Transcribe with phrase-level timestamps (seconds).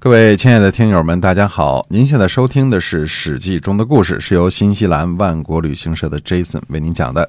[0.00, 1.84] 各位亲爱的听友们，大家好！
[1.90, 7.28] 您现在收听的是《史记》中的故事，是由新西兰万国旅行社的 Jason 为您讲的。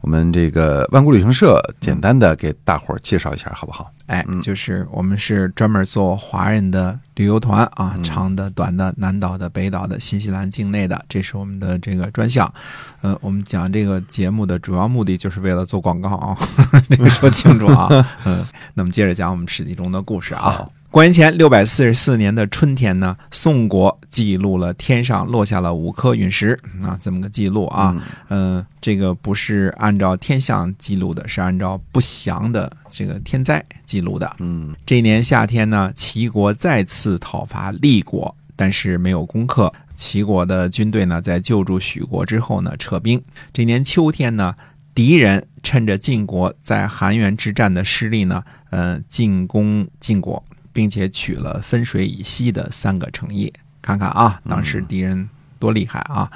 [0.00, 3.92] 我们这个万国旅行社简单的给大伙儿介绍一下，好不好？
[4.06, 12.52] 哎，就是我们是专门做华人的旅游团啊，长的、短的、南岛的、北岛的、新西兰境内的，这是我们的这个专项。
[13.00, 16.36] 呃，我们讲这个节目的主要目的就是为了做广告啊，
[16.90, 17.88] 这个说清楚啊。
[18.26, 20.68] 嗯，那么接着讲我们《史记》中的故事啊。
[20.90, 27.94] 公元前六百四十四年的春天呢，宋国记录了天上落下了五颗陨石啊，这么个记录啊。
[28.30, 34.34] 嗯，这个不是按照天象记录的，是按照不祥的这个天灾记录的。
[34.38, 39.70] 嗯，这年夏天呢，齐国再次讨伐厉国，但是没有攻克。
[39.94, 43.22] 齐国的军队呢，在救助许国之后呢，撤兵。
[43.52, 44.54] 这年秋天呢，
[44.94, 50.42] 敌人趁着晋国在韩原之战的失利呢，呃，进攻晋国。
[50.78, 56.30] 并且取了汾水以西的三个城邑，看看啊，当时敌人多厉害啊！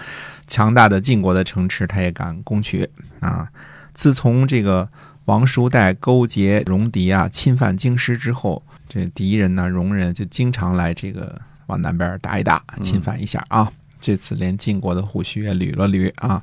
[0.48, 2.90] 强大的晋国的城池，他也敢攻取
[3.20, 3.48] 啊！
[3.94, 4.88] 自从这个
[5.26, 13.70] 王叔代勾结戎狄啊，侵犯京师之后，这敌人呢，戎人就经常来这个往南边打一打，侵犯一下啊！
[14.00, 16.42] 这次连晋国的胡须也捋了捋啊！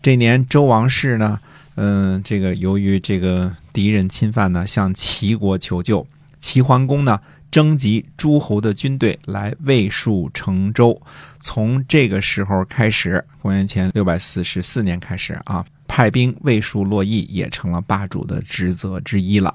[0.00, 1.40] 这年周王室呢，
[1.74, 6.06] 嗯，这个由于这个敌人侵犯呢，向齐国求救，
[6.38, 7.20] 齐桓公呢。
[7.50, 11.00] 征集诸侯的军队来卫戍成周，
[11.38, 19.54] 从这个时候开始，公元前六百四十四年开始啊，派兵卫戍洛邑也成了霸主的职责之一了。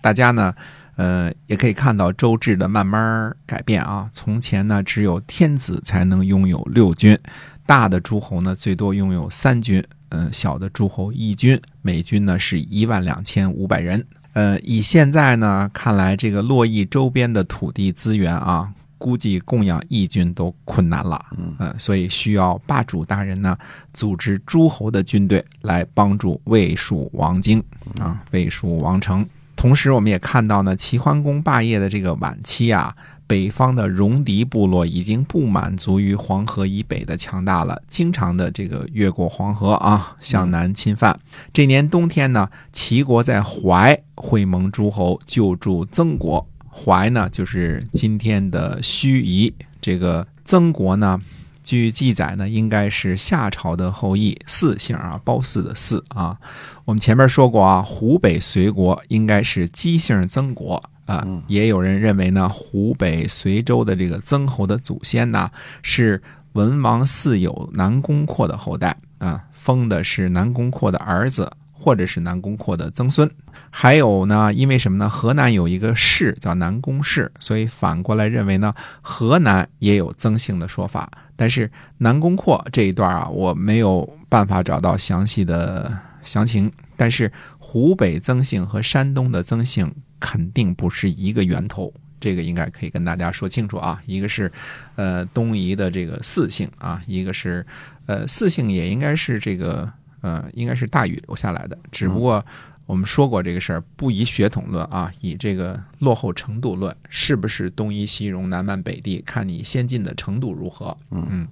[0.00, 0.54] 大家呢，
[0.96, 4.08] 呃，也可以看到周制的慢慢改变啊。
[4.12, 7.18] 从前呢，只有天子才能拥有六军，
[7.66, 14.06] 大的诸侯呢最多拥有三军，嗯，小的诸侯一军，每军呢是一万两千五百人。
[14.32, 21.24] 呃，以现在呢看来，这个洛邑周边的土地资源啊，估计供养义军都困难了。
[21.36, 23.56] 嗯，所以需要霸主大人呢
[23.92, 27.62] 组织诸侯的军队来帮助魏蜀王京
[27.98, 29.26] 啊，魏蜀王城。
[29.56, 32.94] 同时，我们也看到呢，齐桓公霸业的这个晚期啊。
[33.28, 41.20] 北方的戎狄部落已经不满足于黄河以北的强大了，经常的这个越过黄河啊，向南侵犯。
[41.52, 46.44] 这年冬天呢，齐国在淮会盟诸侯救助曾国。
[46.70, 49.52] 淮呢，就是今天的盱眙。
[49.80, 51.20] 这个曾国呢，
[51.68, 56.34] 据记载呢，应该是夏朝的后裔，四姓啊，褒姒的姒啊。
[56.86, 60.82] 我们前面说过啊，湖北随国应该是姬姓曾国。
[61.04, 65.50] 啊，也有人认为呢，湖北随州的这个曾侯的祖先呢，
[65.82, 66.22] 是
[66.54, 73.30] 文王四友南宫阔的后代啊，封的是南宫阔的儿子，或者是南宫阔的曾孙。
[73.70, 75.08] 还有呢，因为什么呢？
[75.08, 81.10] 河南有一个氏叫南宫氏，所以反过来认为呢，河南也有曾姓的说法。
[81.36, 86.72] 但是南宫阔这一段啊，我没有办法找到详细的详情。
[86.96, 89.94] 但是湖北曾姓和山东的曾姓。
[90.20, 94.02] 肯定不是一个源头，这个应该可以跟大家说清楚啊。
[94.04, 94.50] 一个是，
[94.96, 97.64] 呃，东夷的这个四姓啊，一个是，
[98.06, 99.88] 呃，四姓也应该是这个，
[100.20, 101.78] 呃，应该是大禹留下来的。
[101.92, 102.44] 只不过
[102.86, 110.96] 我们说过这个事儿，不以血统论啊，以这个落后程度论，是不是东夷西戎南蛮北地，看你先进的程度如何。
[111.10, 111.46] 嗯，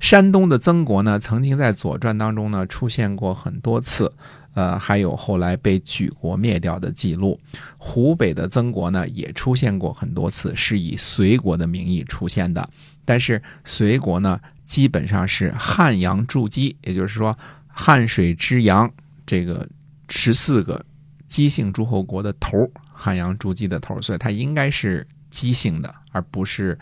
[0.00, 4.12] 山东的曾国呢，曾经在《左传》当中呢出现过很多次。
[4.54, 7.38] 呃，还有后来被举国灭掉的记录。
[7.76, 12.66] 湖北的曾国呢，也出现过很多次，是以隋国的名义出现的。
[13.04, 17.36] 但是隋国呢，基本上是汉阳筑基，也就是说
[17.78, 18.90] 汉水之阳
[19.26, 19.68] 这个
[20.08, 20.82] 十四个
[21.26, 26.78] 姬姓诸侯国的头，汉阳诸姬的头，所以它应该是姬姓的，而不是。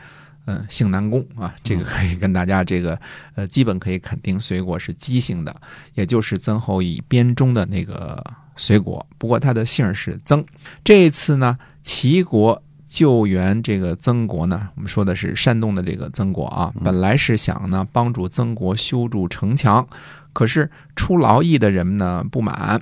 [0.47, 3.01] 嗯，姓南宫啊，这个可以跟大家这个
[3.35, 5.57] 呃，基本可以肯定，隋国是姬姓的，
[5.95, 8.23] 也就是曾侯乙编钟的那个
[8.55, 9.07] 隋国。
[9.17, 10.45] 不过他的姓是曾。
[10.85, 19.89] 这一次呢，齐国救援这个曾国呢，我们说的是山东的这个曾国啊，本来是想呢帮助曾国修筑城墙，
[20.35, 22.81] 可是出劳役的人们呢不满啊，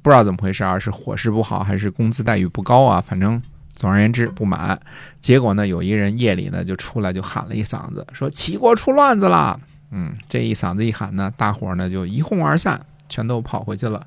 [0.00, 3.42] 不知道怎么回事啊，是伙食不好还是工资待遇不高啊，反正。
[3.74, 4.78] 总而言之，不满，
[5.18, 9.58] 结果呢，有一人夜里呢就出来就喊了一嗓子，说齐国出乱子了。
[9.90, 12.78] 嗯，这一嗓子一喊呢，大伙呢就一哄而散，
[13.08, 14.06] 全都跑回去了。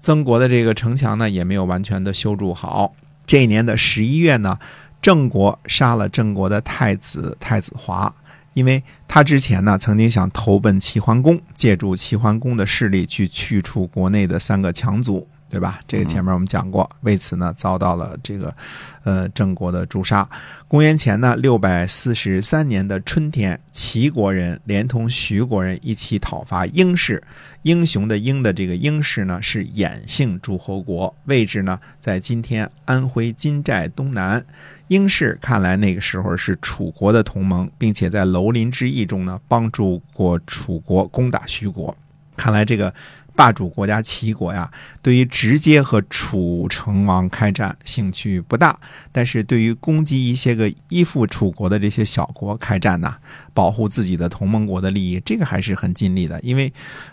[0.00, 2.94] 曾国的这个城墙呢也没有完全的修筑好。
[3.26, 4.58] 这一年的十一月呢，
[5.00, 8.14] 郑国杀了郑国的太子太子华，
[8.54, 15.28] 因为他之前呢曾经想投奔齐桓公，借助齐桓公的势力去去除国内的三个强族。
[15.50, 15.80] 对吧？
[15.88, 18.54] 这个前面我们讲过，为此呢遭到了这个，
[19.02, 20.26] 呃郑国的诛杀。
[20.68, 27.20] 公元前呢六百四十三年的春天，齐国人连同徐国人一起讨伐英氏。
[27.62, 34.42] 英雄的英的这个英氏呢是衍姓诸侯国，位置呢在今天安徽金寨东南。
[34.86, 41.94] 英氏看来那个时候是楚国的同盟，并且在楼林之役中呢帮助过楚国攻打徐国。
[42.36, 42.94] 看来这个。
[43.40, 44.70] 霸主国家齐国呀，
[45.00, 48.78] 对于直接和楚成王开战兴趣不大，
[49.10, 53.16] 但是对于攻击一些个依附楚国的这些小国开战呢，
[53.54, 56.38] 保护自己的同盟国的利益，这个还是很尽力的。
[56.42, 56.70] 因为，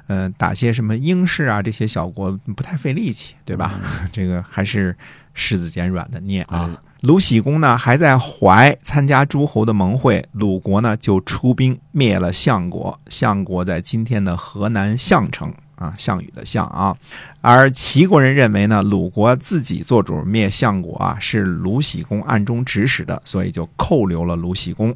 [0.08, 3.80] 呃，打些什么英式啊这些小国不太费力气，对吧？
[4.12, 4.94] 这个还是
[5.34, 6.78] 柿子捡软的捏啊。
[7.04, 13.00] 鲁僖公呢还在淮参加诸侯的盟会，鲁国呢就出兵灭了相国。
[13.08, 15.54] 相国在今天的河南项城。
[15.78, 16.96] 啊，项羽的项啊，
[17.42, 24.96] 而齐国人认为呢，鲁国自己做主灭相国啊，是鲁僖公暗中指使的，所以就扣留了鲁僖公。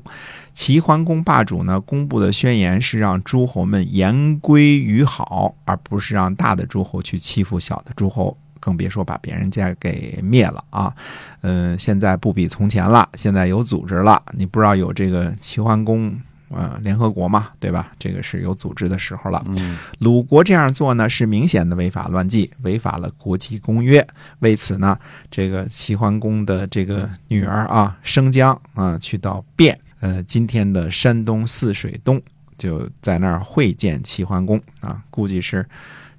[0.53, 10.93] 齐桓公霸主呢，公布的宣言是让诸侯们言归于好，而不是让大的诸侯去欺负小的诸侯，更别说把别人家给灭了啊。
[11.41, 16.19] 嗯，现在不比从前了，现在有组织了，你不知道有这个齐桓公。
[16.53, 17.91] 呃，联合国嘛，对吧？
[17.97, 19.41] 这个是有组织的时候了。
[19.99, 24.05] 鲁国这样做呢，是明显的违法乱纪，违法了国际公约。
[24.39, 24.97] 为此呢，
[25.29, 32.21] 这个齐桓公的这个女儿啊，生姜啊，去到汴，呃，今天的山东泗水东，
[32.57, 35.01] 就在那儿会见齐桓公啊。
[35.09, 35.65] 估计是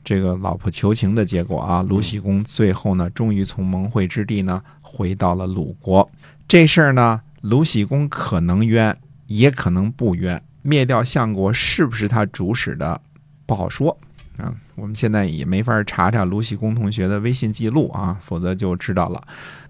[0.02, 1.82] 这个老婆求情的结果啊。
[1.82, 6.10] 鲁僖公最后呢，终于从盟会之地呢，回到了鲁国。
[6.48, 8.96] 这事儿呢，鲁僖公可能冤。
[9.36, 13.00] 也可能不冤，灭掉相国是不是他主使的，
[13.46, 13.96] 不好说
[14.36, 14.54] 啊。
[14.74, 19.22] 我们现在也没法查查卢喜公同学的微信记录啊，否则就知道了。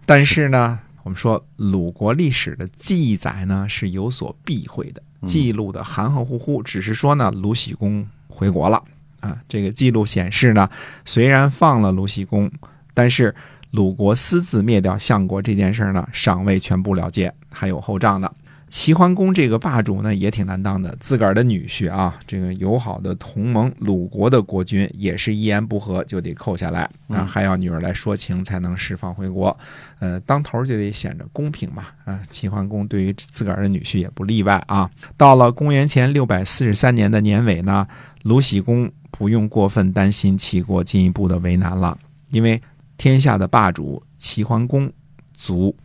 [0.07, 8.83] 但是呢，我们说鲁国历史的记载呢是有所避讳的，记录的含含糊糊，只是说呢卢喜公回国了
[9.21, 9.37] 啊。
[9.49, 10.69] 这个记录显示呢，
[11.05, 12.51] 虽然放了卢喜公，
[12.95, 13.35] 但是
[13.73, 18.33] 鲁国私自灭掉相国这件事呢，尚未全部了结，还有后账呢。
[18.73, 20.97] 齐桓公这个霸主呢，也挺难当的。
[20.99, 29.55] 自个儿的女婿啊，这个友好的同盟鲁国的国君，也是一言不合就得扣下来啊，还要女儿来说情才能释放回国。
[29.99, 32.23] 呃，当头就得显着公平嘛啊。
[32.31, 34.91] 齐桓公对于自个儿的女婿也不例外啊。
[35.19, 37.87] 到了公元前六百四十三年的年尾呢，
[38.23, 41.99] 鲁僖公不用过分担心齐国进一步的为难了，
[42.31, 42.59] 因为
[42.97, 44.91] 天下的霸主齐桓公
[45.37, 45.77] 卒。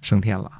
[0.00, 0.50] 升天了，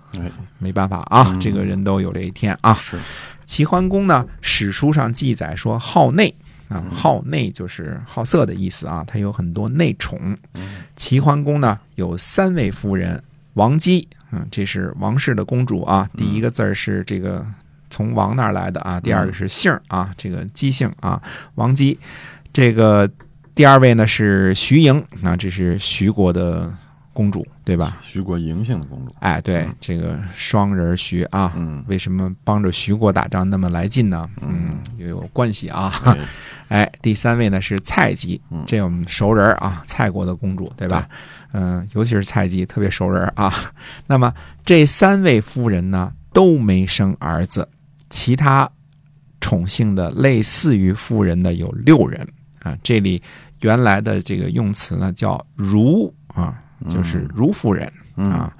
[0.58, 2.75] 没办法啊，这个人都有这一天啊。
[2.75, 2.99] 是
[3.44, 6.35] 齐桓公呢，史书上记载说好内
[6.69, 10.37] 啊，好内就是好色的意思啊，他有很多内宠。
[10.96, 13.23] 齐桓公呢有三位夫人，
[13.55, 17.46] 王姬，嗯，这是王氏的公主啊，第一个字儿是这个
[17.88, 21.23] 从王那儿来的啊，第二个是姓啊，这个姬姓啊，
[21.55, 21.99] 王姬。
[22.52, 23.08] 这个
[23.55, 26.70] 第二位呢是徐盈，那这是徐国的。
[27.19, 27.99] 公主对吧？
[28.00, 29.12] 徐国嬴姓的公主。
[29.19, 34.31] 哎，对，这个双人徐啊，嗯，为什么帮着徐国打仗那么来劲呢？
[34.41, 35.92] 嗯，也有关系啊。
[36.69, 41.09] 哎，第三位呢是蔡姬，这我们熟人啊，蔡国的公主对吧？
[41.50, 43.52] 嗯，尤其是蔡姬特别熟人啊。
[44.07, 44.33] 那么
[44.64, 47.69] 这三位夫人呢都没生儿子，
[48.11, 48.71] 其他
[49.40, 52.25] 宠幸的类似于夫人的有六人
[52.62, 52.78] 啊。
[52.81, 53.21] 这里
[53.62, 56.62] 原来的这个用词呢叫如啊。
[56.88, 58.52] 就是如夫人啊，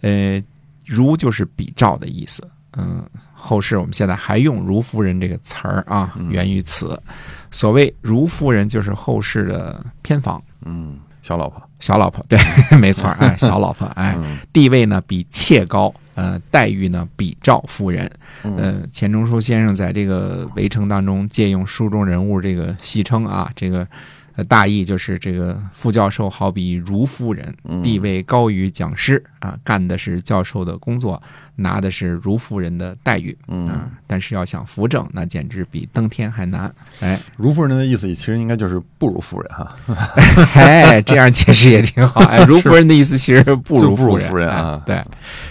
[0.00, 0.42] 呃，
[0.86, 2.46] 如就是比照的意思。
[2.76, 7.00] 嗯，后世我们现在还用如夫人这个词儿啊，源于此。
[7.50, 10.40] 所谓如夫人，就是后世的偏房。
[10.64, 12.38] 嗯，小老婆，小老婆，对，
[12.78, 14.16] 没错，哎，小老婆，哎，
[14.52, 18.08] 地位呢比妾高，呃，待遇呢比照夫人。
[18.44, 23.84] 嗯，钱钟书先生在这个《围城》当中借用书中人物这个戏称啊，这个。
[24.48, 31.22] 大意就是这个副教授好比如夫人，地位高于讲师啊，干的是教授的工作，
[31.56, 33.90] 拿的是如夫人的待遇啊。
[34.06, 36.72] 但是要想扶正，那简直比登天还难。
[37.00, 39.76] 哎，如夫人的意思其实应该就是不如夫人哈。
[40.54, 42.20] 哎，这样解释也挺好。
[42.22, 44.82] 哎， 如夫人的意思其实不如夫人啊。
[44.86, 45.04] 对，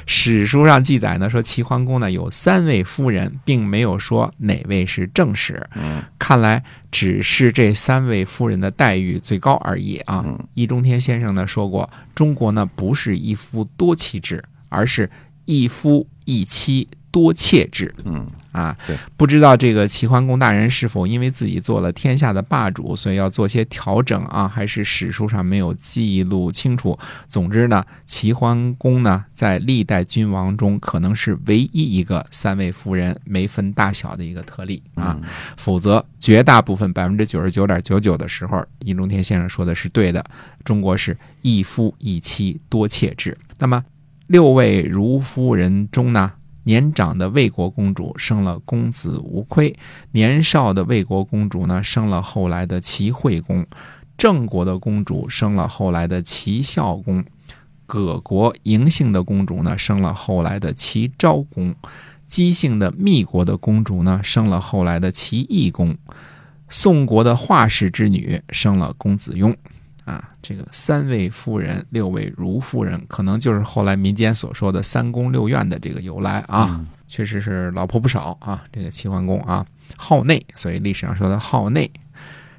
[0.05, 5.67] 史书上记载呢，说齐桓公呢有三位夫人，并没有说哪位是正室。
[5.75, 6.63] 嗯，看来。
[6.91, 10.25] 只是这三位夫人的待遇最高而已啊！
[10.53, 15.09] 易中天先生呢说过，中国呢不是一夫多妻制，而是
[15.45, 17.93] 一夫一妻多妾制。
[18.05, 24.47] 嗯啊对，不知道这个齐桓公大人是否因为自己做了天下的霸主，所以要做些调整啊？
[24.47, 26.97] 还是史书上没有记录清楚？
[27.27, 35.15] 总之呢，齐桓公呢，在历代君王中可能是唯一一个三位夫人没分大小的一个特例啊。
[35.21, 40.25] 嗯否则，绝大部分百分之九十九点九九的时候，易中天先生说的是对的。
[40.63, 43.37] 中国是一夫一妻多妾制。
[43.59, 43.83] 那么，
[44.27, 46.31] 六位如夫人中呢，
[46.69, 49.75] 年长的魏国公主生了公子无亏，
[50.11, 53.65] 年少的魏国公主呢，生了后来的齐惠公，
[54.15, 57.25] 郑国的公主生了后来的齐孝公，
[57.88, 61.73] 葛国嬴姓的公主呢，生了后来的齐昭公。
[62.27, 65.95] 姬姓的密国的公主呢，生了后来的齐懿公；
[66.69, 69.57] 宋国的华氏之女生了公子雍。
[70.09, 76.83] 啊，这个三位夫人，六位如夫人，可能就是后来民间所说的三宫六院的这个由来啊。
[77.07, 79.65] 确实是老婆不少啊，这个齐桓公啊，
[79.97, 81.89] 好内，所以历史上说的好内。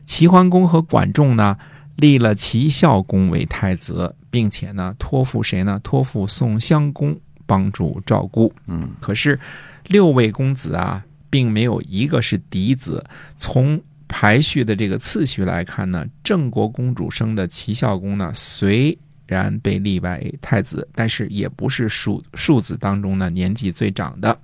[0.04, 1.56] 齐桓公和管仲呢，
[1.96, 5.80] 立了齐孝公为太子，并且呢，托付谁呢？
[5.84, 7.16] 托付宋襄公
[7.46, 8.52] 帮助照顾。
[8.66, 9.38] 嗯可是
[9.86, 13.04] 六位公子啊，并没有一个是嫡子。
[13.36, 13.80] 从
[14.10, 24.36] 排序的这个次序来看呢，郑国公主生的齐孝公呢，虽然被立为太子，但是也不是庶庶子当中呢年纪最长的。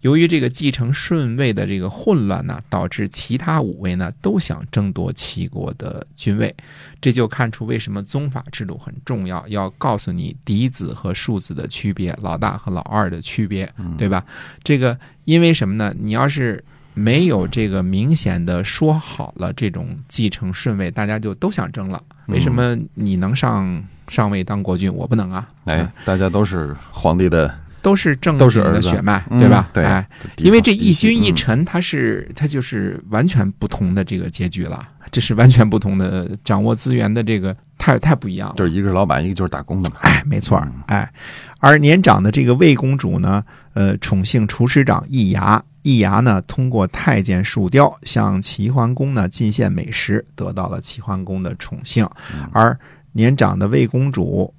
[0.00, 6.54] 由于这个继承顺位的这个混乱呢，导致其他五位呢都想争夺齐国的君位，
[7.00, 14.22] 这就看出为什么宗法制度很重要，要告诉你嫡子和庶子的区别，老大和老二的区别，对吧？
[14.62, 15.94] 这个因为什么呢？
[15.98, 16.62] 你要是
[16.94, 22.02] 没有这个明显的说好了这种继承顺位，大家就都想争了。
[22.26, 25.48] 为什么你能上上位当国君，我不能啊？
[25.64, 29.68] 哎，大家都是皇帝的，都是正经的血脉，嗯对吧？
[29.72, 30.08] 对哎，
[30.38, 38.58] 因为这一君一臣，他是他就是完全不同的这个结局了，这是完全不同的掌握资源的这个太太不一样了嗯。
[38.58, 39.96] 就是一个是老板，一个就是打工的嘛。
[40.00, 41.12] 哎，没错儿，哎，
[41.58, 52.04] 而年长的这个魏公主呢，呃，宠幸厨师长易牙，易牙呢通过太监树雕向齐桓公呢进献美食，得到了齐桓公的宠幸，
[52.52, 52.76] 而
[53.12, 54.52] 年长的魏公主。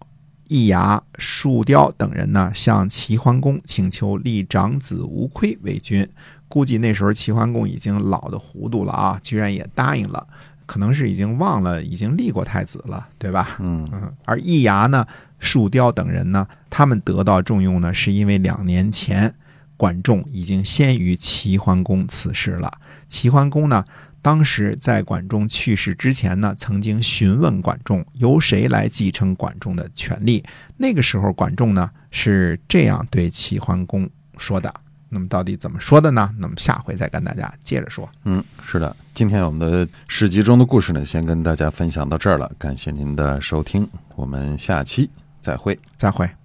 [0.48, 6.08] 易牙、树雕等人呢，向齐桓公请求立长子无亏为君。
[6.48, 10.28] 估计那时候齐桓公已经老的糊涂了啊，居然也答应了。
[10.68, 13.58] 可能是已经忘了已经立过太子了，对吧？
[13.60, 15.04] 嗯嗯，而易牙呢、
[15.40, 19.34] 树雕等人呢，他们得到重用呢，是因为两年前
[19.78, 22.72] 管仲已经先于齐桓公辞世了。
[23.08, 23.84] 齐桓公呢，
[24.22, 30.44] 当时在管仲去世之前呢，曾经询问管仲由谁来继承管仲的权利。
[30.78, 34.74] 那个时候，管仲呢是这样对齐桓公说的。
[35.08, 36.34] 那么到底怎么说的呢？
[36.40, 38.10] 那么下回再跟大家接着说。
[38.26, 45.78] 嗯，是的，今天我们的史记中的故事呢，先跟大家分享到这儿了，感谢您的收听，我们下期再会。
[45.96, 46.45] 再会。